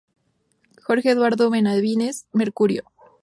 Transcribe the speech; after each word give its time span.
Jorge 0.81 1.11
Eduardo 1.11 1.51
Benavides, 1.51 2.25
Mercurio. 2.33 2.85